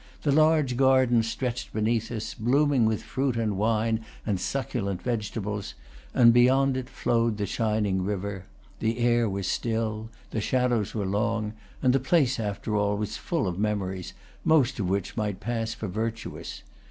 [0.23, 5.75] The large garden stretched beneath us, blooming with fruit and wine and succulent vegetables,
[6.11, 8.45] and beyond it flowed the shining river.
[8.79, 11.53] The air was still, the shadows were long,
[11.83, 15.87] and the place, after all, was full of memories, most of which might pass for
[15.87, 16.63] virtuous.